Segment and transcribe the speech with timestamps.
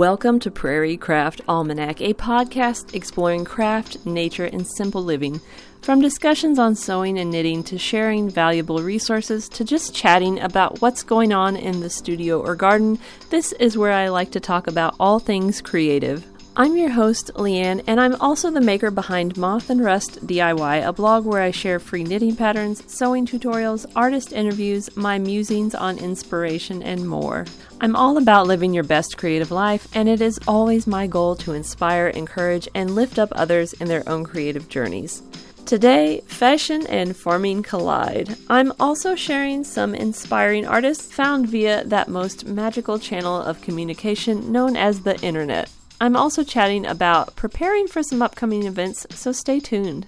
[0.00, 5.42] Welcome to Prairie Craft Almanac, a podcast exploring craft, nature, and simple living.
[5.82, 11.02] From discussions on sewing and knitting to sharing valuable resources to just chatting about what's
[11.02, 14.96] going on in the studio or garden, this is where I like to talk about
[14.98, 16.24] all things creative.
[16.60, 20.92] I'm your host, Leanne, and I'm also the maker behind Moth and Rust DIY, a
[20.92, 26.82] blog where I share free knitting patterns, sewing tutorials, artist interviews, my musings on inspiration,
[26.82, 27.46] and more.
[27.80, 31.54] I'm all about living your best creative life, and it is always my goal to
[31.54, 35.22] inspire, encourage, and lift up others in their own creative journeys.
[35.64, 38.36] Today, fashion and farming collide.
[38.50, 44.76] I'm also sharing some inspiring artists found via that most magical channel of communication known
[44.76, 45.70] as the internet.
[46.02, 50.06] I'm also chatting about preparing for some upcoming events, so stay tuned.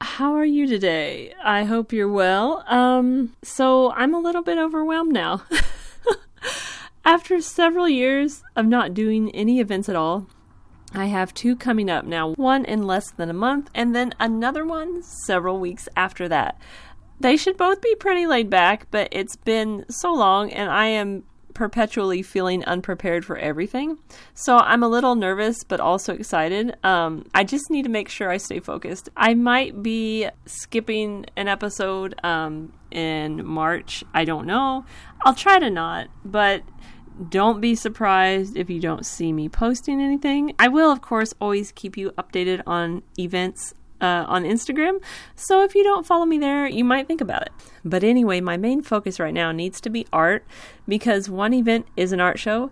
[0.00, 1.34] How are you today?
[1.44, 2.64] I hope you're well.
[2.66, 5.42] Um, so I'm a little bit overwhelmed now.
[7.04, 10.28] After several years of not doing any events at all,
[10.94, 14.64] I have two coming up now, one in less than a month, and then another
[14.64, 16.58] one several weeks after that.
[17.20, 21.24] They should both be pretty laid back, but it's been so long, and I am
[21.58, 23.98] perpetually feeling unprepared for everything.
[24.32, 26.76] So I'm a little nervous, but also excited.
[26.84, 29.08] Um, I just need to make sure I stay focused.
[29.16, 34.04] I might be skipping an episode um, in March.
[34.14, 34.86] I don't know.
[35.22, 36.62] I'll try to not, but
[37.28, 40.54] don't be surprised if you don't see me posting anything.
[40.60, 45.00] I will, of course, always keep you updated on events uh, on Instagram.
[45.36, 47.52] So if you don't follow me there, you might think about it.
[47.84, 50.44] But anyway, my main focus right now needs to be art
[50.86, 52.70] because one event is an art show.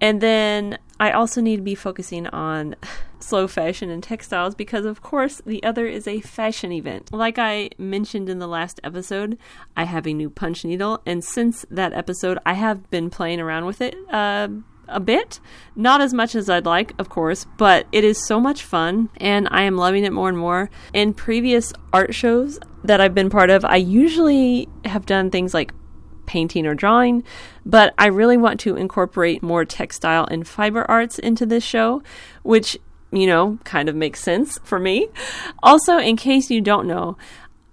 [0.00, 2.76] And then I also need to be focusing on
[3.20, 7.12] slow fashion and textiles because, of course, the other is a fashion event.
[7.12, 9.38] Like I mentioned in the last episode,
[9.76, 13.66] I have a new punch needle, and since that episode, I have been playing around
[13.66, 13.96] with it.
[14.10, 14.48] Uh,
[14.88, 15.40] a bit.
[15.76, 19.48] Not as much as I'd like, of course, but it is so much fun and
[19.50, 20.70] I am loving it more and more.
[20.92, 25.72] In previous art shows that I've been part of, I usually have done things like
[26.26, 27.24] painting or drawing,
[27.66, 32.02] but I really want to incorporate more textile and fiber arts into this show,
[32.42, 32.78] which,
[33.10, 35.08] you know, kind of makes sense for me.
[35.62, 37.16] Also, in case you don't know,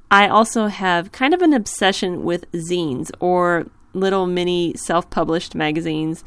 [0.10, 6.24] I also have kind of an obsession with zines or little mini self published magazines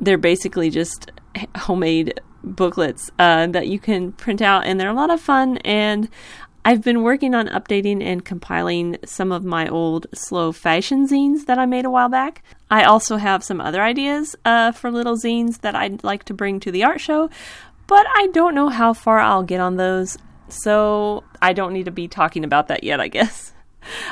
[0.00, 1.10] they're basically just
[1.56, 5.58] homemade booklets uh, that you can print out, and they're a lot of fun.
[5.58, 6.08] And
[6.64, 11.58] I've been working on updating and compiling some of my old slow fashion zines that
[11.58, 12.42] I made a while back.
[12.70, 16.58] I also have some other ideas uh, for little zines that I'd like to bring
[16.60, 17.30] to the art show,
[17.86, 20.18] but I don't know how far I'll get on those,
[20.48, 23.52] so I don't need to be talking about that yet, I guess.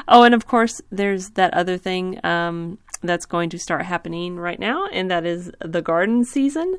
[0.06, 2.24] Oh, and of course, there's that other thing.
[2.24, 6.76] Um, that's going to start happening right now, and that is the garden season.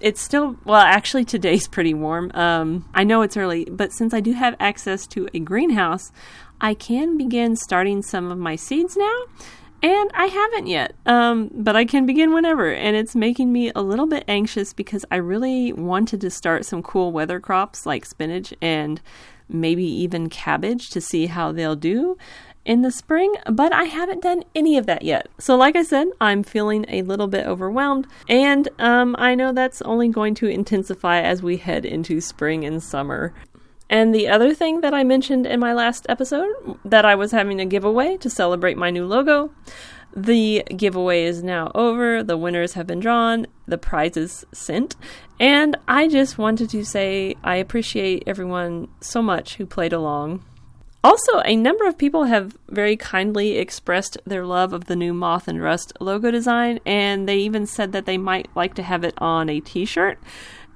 [0.00, 2.30] It's still, well, actually, today's pretty warm.
[2.34, 6.10] Um, I know it's early, but since I do have access to a greenhouse,
[6.60, 9.16] I can begin starting some of my seeds now.
[9.82, 12.70] And I haven't yet, um, but I can begin whenever.
[12.70, 16.82] And it's making me a little bit anxious because I really wanted to start some
[16.82, 19.00] cool weather crops like spinach and
[19.48, 22.18] maybe even cabbage to see how they'll do
[22.64, 25.28] in the spring, but I haven't done any of that yet.
[25.38, 29.82] So, like I said, I'm feeling a little bit overwhelmed, and um, I know that's
[29.82, 33.32] only going to intensify as we head into spring and summer.
[33.88, 37.60] And the other thing that I mentioned in my last episode that I was having
[37.60, 39.50] a giveaway to celebrate my new logo.
[40.14, 44.96] The giveaway is now over, the winners have been drawn, the prizes sent,
[45.38, 50.44] and I just wanted to say I appreciate everyone so much who played along.
[51.02, 55.48] Also, a number of people have very kindly expressed their love of the new Moth
[55.48, 59.14] and Rust logo design, and they even said that they might like to have it
[59.18, 60.18] on a t shirt.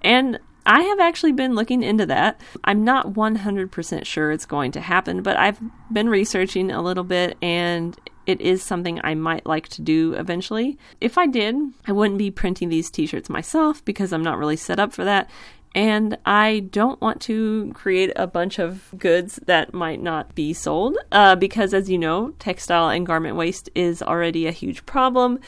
[0.01, 2.41] And I have actually been looking into that.
[2.65, 5.61] I'm not 100% sure it's going to happen, but I've
[5.93, 7.97] been researching a little bit and
[8.27, 10.79] it is something I might like to do eventually.
[11.03, 11.55] If I did,
[11.87, 15.05] I wouldn't be printing these t shirts myself because I'm not really set up for
[15.05, 15.29] that
[15.75, 20.97] and I don't want to create a bunch of goods that might not be sold
[21.11, 25.41] uh, because, as you know, textile and garment waste is already a huge problem,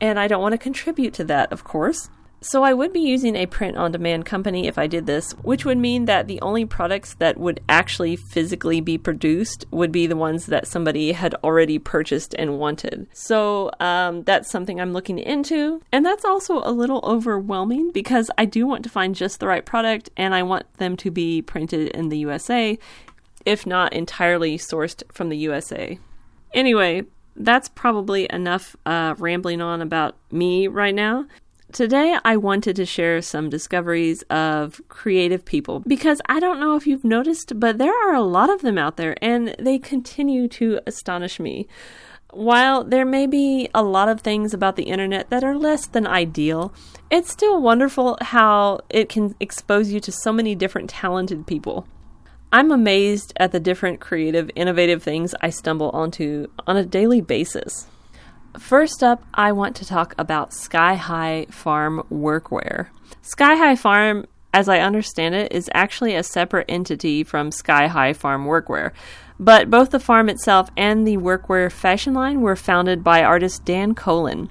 [0.00, 2.08] and I don't want to contribute to that, of course.
[2.42, 5.64] So I would be using a print on demand company if I did this, which
[5.64, 10.16] would mean that the only products that would actually physically be produced would be the
[10.16, 13.06] ones that somebody had already purchased and wanted.
[13.12, 15.80] So um, that's something I'm looking into.
[15.92, 19.64] And that's also a little overwhelming because I do want to find just the right
[19.64, 22.76] product and I want them to be printed in the USA,
[23.46, 25.96] if not entirely sourced from the USA.
[26.52, 27.04] Anyway,
[27.36, 31.26] that's probably enough uh, rambling on about me right now.
[31.72, 36.86] Today, I wanted to share some discoveries of creative people because I don't know if
[36.86, 40.80] you've noticed, but there are a lot of them out there and they continue to
[40.86, 41.66] astonish me.
[42.30, 46.06] While there may be a lot of things about the internet that are less than
[46.06, 46.74] ideal,
[47.10, 51.86] it's still wonderful how it can expose you to so many different talented people.
[52.52, 57.86] I'm amazed at the different creative, innovative things I stumble onto on a daily basis.
[58.58, 62.88] First up, I want to talk about Sky High Farm Workwear.
[63.22, 68.12] Sky High Farm, as I understand it, is actually a separate entity from Sky High
[68.12, 68.92] Farm Workwear.
[69.40, 73.94] But both the farm itself and the workwear fashion line were founded by artist Dan
[73.94, 74.50] Colen.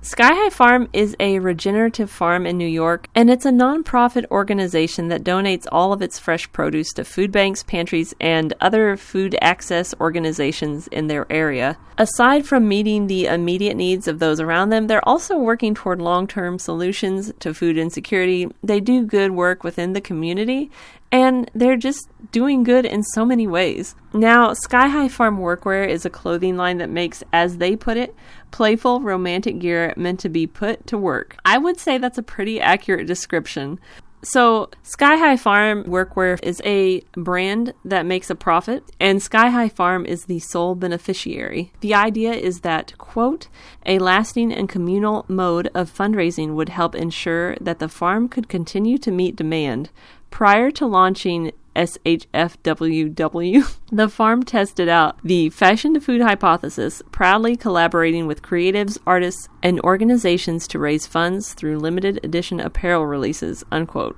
[0.00, 5.08] Sky High Farm is a regenerative farm in New York, and it's a nonprofit organization
[5.08, 9.96] that donates all of its fresh produce to food banks, pantries, and other food access
[10.00, 11.76] organizations in their area.
[11.98, 16.28] Aside from meeting the immediate needs of those around them, they're also working toward long
[16.28, 18.48] term solutions to food insecurity.
[18.62, 20.70] They do good work within the community,
[21.10, 23.96] and they're just doing good in so many ways.
[24.12, 28.14] Now, Sky High Farm Workwear is a clothing line that makes, as they put it,
[28.50, 31.36] playful, romantic gear meant to be put to work.
[31.44, 33.78] I would say that's a pretty accurate description.
[34.20, 39.68] So, Sky High Farm Workwear is a brand that makes a profit, and Sky High
[39.68, 41.72] Farm is the sole beneficiary.
[41.80, 43.46] The idea is that, quote,
[43.86, 48.98] a lasting and communal mode of fundraising would help ensure that the farm could continue
[48.98, 49.90] to meet demand.
[50.30, 58.26] Prior to launching SHFWW, the farm tested out the fashion to food hypothesis, proudly collaborating
[58.26, 63.62] with creatives, artists, and organizations to raise funds through limited edition apparel releases.
[63.70, 64.16] Unquote.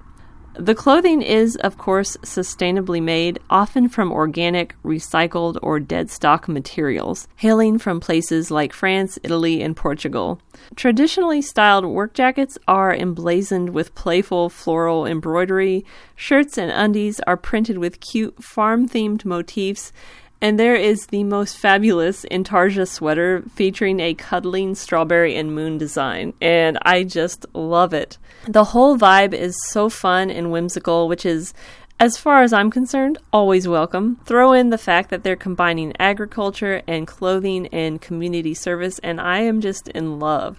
[0.54, 7.28] The clothing is, of course, sustainably made, often from organic, recycled, or dead stock materials,
[7.36, 10.40] hailing from places like France, Italy, and Portugal.
[10.74, 15.84] Traditionally styled work jackets are emblazoned with playful floral embroidery,
[16.16, 19.92] shirts and undies are printed with cute farm themed motifs,
[20.40, 26.32] and there is the most fabulous Intarsia sweater featuring a cuddling strawberry and moon design,
[26.40, 28.18] and I just love it.
[28.46, 31.52] The whole vibe is so fun and whimsical, which is,
[31.98, 34.16] as far as I'm concerned, always welcome.
[34.24, 39.40] Throw in the fact that they're combining agriculture and clothing and community service, and I
[39.40, 40.58] am just in love.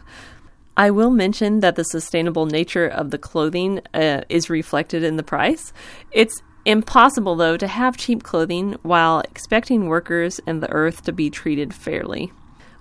[0.78, 5.24] I will mention that the sustainable nature of the clothing uh, is reflected in the
[5.24, 5.74] price.
[6.12, 11.30] It's Impossible, though, to have cheap clothing while expecting workers and the earth to be
[11.30, 12.32] treated fairly.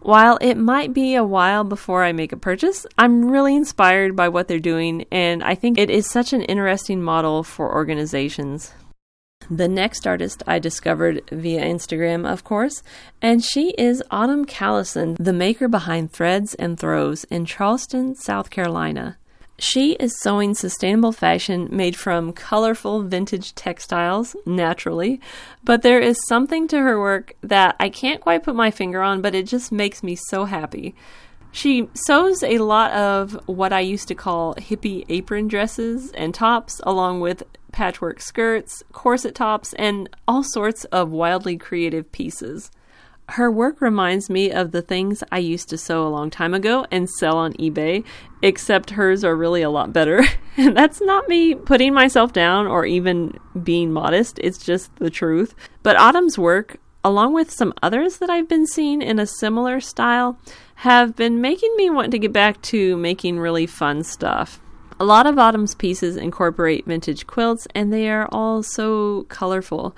[0.02, 4.28] While it might be a while before I make a purchase, I'm really inspired by
[4.28, 8.72] what they're doing, and I think it is such an interesting model for organizations.
[9.50, 12.82] The next artist I discovered via Instagram, of course,
[13.20, 19.18] and she is Autumn Callison, the maker behind Threads and Throws in Charleston, South Carolina.
[19.60, 25.20] She is sewing sustainable fashion made from colorful vintage textiles, naturally,
[25.62, 29.20] but there is something to her work that I can't quite put my finger on,
[29.20, 30.94] but it just makes me so happy.
[31.52, 36.80] She sews a lot of what I used to call hippie apron dresses and tops,
[36.84, 42.70] along with patchwork skirts, corset tops, and all sorts of wildly creative pieces.
[43.30, 46.84] Her work reminds me of the things I used to sew a long time ago
[46.90, 48.04] and sell on eBay,
[48.42, 50.24] except hers are really a lot better.
[50.56, 55.54] and that's not me putting myself down or even being modest, it's just the truth.
[55.84, 60.36] But Autumn's work, along with some others that I've been seeing in a similar style,
[60.76, 64.60] have been making me want to get back to making really fun stuff.
[64.98, 69.94] A lot of Autumn's pieces incorporate vintage quilts, and they are all so colorful.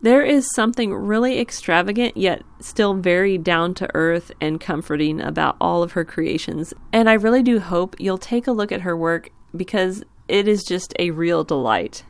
[0.00, 5.82] There is something really extravagant yet still very down to earth and comforting about all
[5.82, 9.30] of her creations, and I really do hope you'll take a look at her work
[9.56, 12.04] because it is just a real delight.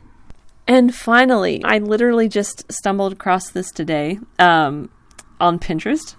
[0.67, 4.89] And finally, I literally just stumbled across this today um,
[5.39, 6.15] on Pinterest.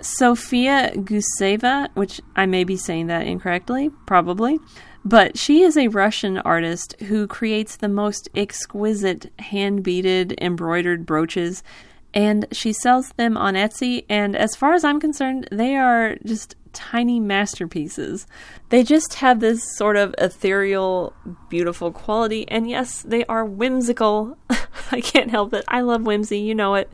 [0.00, 4.58] Sofia Guseva, which I may be saying that incorrectly, probably,
[5.04, 11.62] but she is a Russian artist who creates the most exquisite hand beaded embroidered brooches
[12.12, 16.56] and she sells them on Etsy and as far as I'm concerned they are just
[16.72, 18.26] tiny masterpieces.
[18.70, 21.14] They just have this sort of ethereal
[21.48, 24.36] beautiful quality and yes, they are whimsical.
[24.90, 25.64] I can't help it.
[25.68, 26.90] I love whimsy, you know it.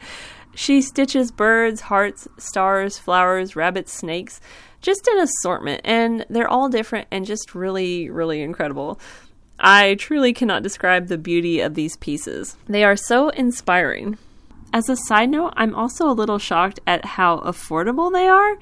[0.55, 4.41] She stitches birds, hearts, stars, flowers, rabbits, snakes
[4.83, 9.01] just an assortment, and they're all different and just really, really incredible.
[9.59, 12.57] I truly cannot describe the beauty of these pieces.
[12.69, 14.19] They are so inspiring.
[14.73, 18.59] As a side note, I'm also a little shocked at how affordable they are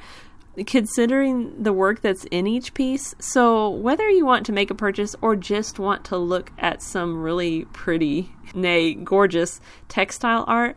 [0.66, 3.14] considering the work that's in each piece.
[3.18, 7.22] So, whether you want to make a purchase or just want to look at some
[7.22, 10.76] really pretty, nay, gorgeous textile art,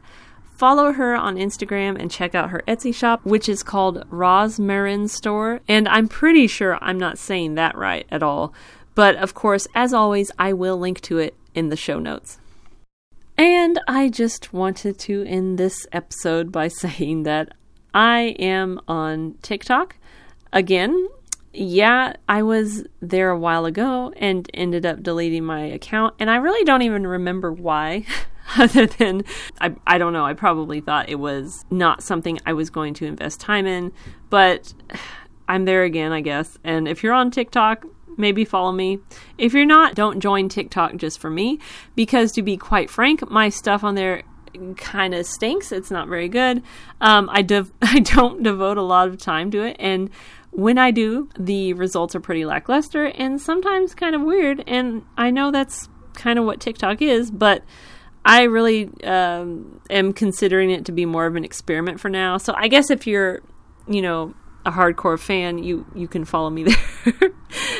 [0.55, 5.61] follow her on Instagram and check out her Etsy shop, which is called Rosmarin Store.
[5.67, 8.53] And I'm pretty sure I'm not saying that right at all.
[8.95, 12.37] But of course, as always, I will link to it in the show notes.
[13.37, 17.53] And I just wanted to end this episode by saying that
[17.93, 19.97] I am on TikTok
[20.51, 21.07] again.
[21.53, 26.37] Yeah, I was there a while ago and ended up deleting my account, and I
[26.37, 28.05] really don't even remember why.
[28.57, 29.23] Other than,
[29.61, 33.05] I, I don't know, I probably thought it was not something I was going to
[33.05, 33.93] invest time in,
[34.29, 34.73] but
[35.47, 36.57] I'm there again, I guess.
[36.63, 37.85] And if you're on TikTok,
[38.17, 38.99] maybe follow me.
[39.37, 41.59] If you're not, don't join TikTok just for me,
[41.95, 44.23] because to be quite frank, my stuff on there
[44.77, 45.71] kind of stinks.
[45.71, 46.63] It's not very good.
[47.01, 50.09] Um, I dev- I don't devote a lot of time to it, and
[50.53, 54.63] when I do, the results are pretty lackluster and sometimes kind of weird.
[54.67, 57.63] And I know that's kind of what TikTok is, but
[58.23, 62.37] I really um, am considering it to be more of an experiment for now.
[62.37, 63.41] So I guess if you're,
[63.87, 64.33] you know,
[64.65, 66.63] a hardcore fan, you you can follow me
[67.05, 67.31] there,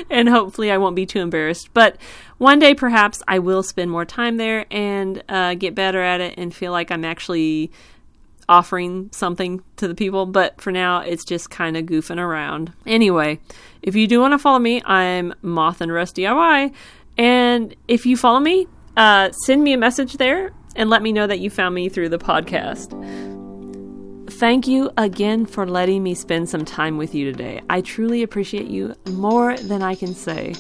[0.10, 1.74] and hopefully I won't be too embarrassed.
[1.74, 1.98] But
[2.40, 6.34] one day, perhaps I will spend more time there and uh, get better at it,
[6.38, 7.72] and feel like I'm actually
[8.50, 10.26] offering something to the people.
[10.26, 12.74] But for now, it's just kind of goofing around.
[12.86, 13.40] Anyway,
[13.82, 16.74] if you do want to follow me, I'm Moth and Rust DIY,
[17.18, 21.28] and if you follow me, uh, send me a message there and let me know
[21.28, 22.92] that you found me through the podcast.
[24.32, 27.62] Thank you again for letting me spend some time with you today.
[27.70, 30.56] I truly appreciate you more than I can say.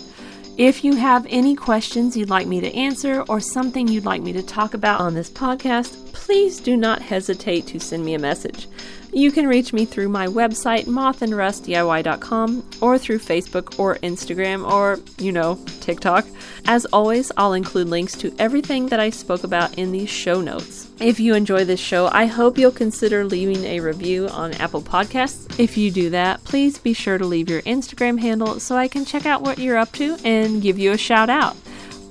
[0.57, 4.31] If you have any questions you'd like me to answer or something you'd like me
[4.33, 8.67] to talk about on this podcast, please do not hesitate to send me a message.
[9.13, 15.31] You can reach me through my website, mothandrustdiy.com, or through Facebook or Instagram or, you
[15.31, 16.25] know, TikTok.
[16.65, 20.89] As always, I'll include links to everything that I spoke about in the show notes.
[20.99, 25.59] If you enjoy this show, I hope you'll consider leaving a review on Apple Podcasts.
[25.59, 29.05] If you do that, please be sure to leave your Instagram handle so I can
[29.05, 31.55] check out what you're up to and give you a shout out.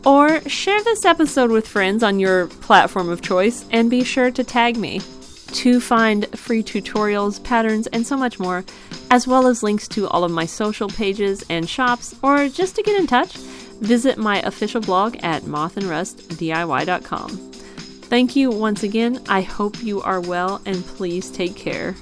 [0.05, 4.43] Or share this episode with friends on your platform of choice and be sure to
[4.43, 5.01] tag me
[5.53, 8.65] to find free tutorials, patterns, and so much more,
[9.11, 12.83] as well as links to all of my social pages and shops, or just to
[12.83, 13.37] get in touch,
[13.81, 17.29] visit my official blog at mothandrustdiy.com.
[17.31, 19.23] Thank you once again.
[19.29, 21.95] I hope you are well, and please take care.